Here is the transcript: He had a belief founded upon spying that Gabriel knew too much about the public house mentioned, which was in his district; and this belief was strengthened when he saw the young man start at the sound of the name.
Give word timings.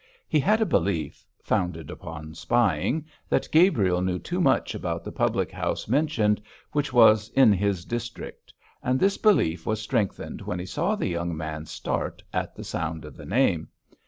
He 0.27 0.39
had 0.39 0.61
a 0.61 0.65
belief 0.65 1.23
founded 1.43 1.91
upon 1.91 2.33
spying 2.33 3.05
that 3.29 3.47
Gabriel 3.51 4.01
knew 4.01 4.17
too 4.17 4.41
much 4.41 4.73
about 4.73 5.03
the 5.03 5.11
public 5.11 5.51
house 5.51 5.87
mentioned, 5.87 6.41
which 6.71 6.91
was 6.91 7.29
in 7.35 7.53
his 7.53 7.85
district; 7.85 8.51
and 8.81 8.99
this 8.99 9.19
belief 9.19 9.67
was 9.67 9.79
strengthened 9.79 10.41
when 10.41 10.57
he 10.57 10.65
saw 10.65 10.95
the 10.95 11.05
young 11.05 11.37
man 11.37 11.67
start 11.67 12.23
at 12.33 12.55
the 12.55 12.63
sound 12.63 13.05
of 13.05 13.15
the 13.15 13.27
name. 13.27 13.67